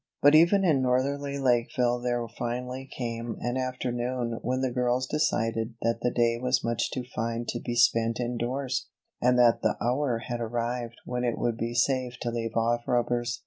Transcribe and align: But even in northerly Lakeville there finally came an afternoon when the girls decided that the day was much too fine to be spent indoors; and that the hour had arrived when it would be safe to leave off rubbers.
But 0.23 0.33
even 0.33 0.65
in 0.65 0.81
northerly 0.81 1.37
Lakeville 1.37 1.99
there 2.01 2.27
finally 2.27 2.89
came 2.91 3.37
an 3.39 3.55
afternoon 3.55 4.39
when 4.41 4.61
the 4.61 4.71
girls 4.71 5.05
decided 5.05 5.75
that 5.83 5.99
the 6.01 6.09
day 6.09 6.39
was 6.39 6.63
much 6.63 6.89
too 6.89 7.03
fine 7.03 7.45
to 7.49 7.59
be 7.59 7.75
spent 7.75 8.19
indoors; 8.19 8.87
and 9.21 9.37
that 9.37 9.61
the 9.61 9.77
hour 9.79 10.17
had 10.27 10.41
arrived 10.41 10.97
when 11.05 11.23
it 11.23 11.37
would 11.37 11.55
be 11.55 11.75
safe 11.75 12.17
to 12.21 12.31
leave 12.31 12.55
off 12.55 12.87
rubbers. 12.87 13.39